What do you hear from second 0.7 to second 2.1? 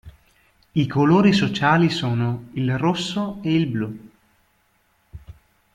I colori sociali